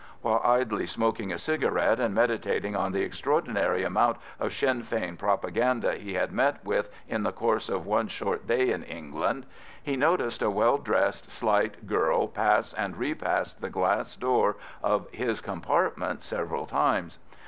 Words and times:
While 0.23 0.41
idly 0.43 0.87
smoking 0.87 1.31
a 1.31 1.37
cigarette 1.37 1.99
and 1.99 2.15
meditating 2.15 2.75
on 2.75 2.91
the 2.91 3.03
extraordinary 3.03 3.83
amount 3.83 4.17
of 4.39 4.51
Sinn 4.51 4.81
Fein 4.81 5.15
propaganda 5.15 5.93
he 5.93 6.15
had 6.15 6.31
met 6.31 6.55
with 6.65 6.89
in 7.07 7.21
the 7.21 7.31
course 7.31 7.69
of 7.69 7.85
one 7.85 8.07
short 8.07 8.47
day 8.47 8.71
in 8.71 8.81
England, 8.81 9.45
he 9.83 9.95
noticed 9.95 10.41
a 10.41 10.49
well 10.49 10.79
dressed 10.79 11.29
slight 11.29 11.85
girl 11.85 12.27
pass 12.27 12.73
and 12.73 12.97
repass 12.97 13.53
the 13.53 13.69
glass 13.69 14.15
door 14.15 14.55
of 14.81 15.07
his 15.11 15.39
compartment 15.39 16.23
several 16.23 16.65
times. 16.65 17.19